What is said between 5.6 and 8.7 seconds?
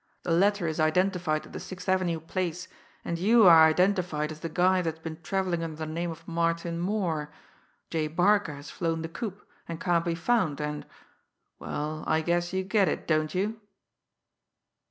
under the name of Martin Moore. J. Barca